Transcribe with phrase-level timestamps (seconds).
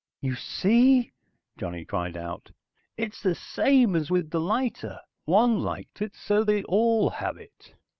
[0.19, 1.11] "You see?"
[1.59, 2.49] Johnny cried out.
[2.97, 4.97] "It's the same as with the lighter.
[5.25, 7.75] One liked it, so they all have it!"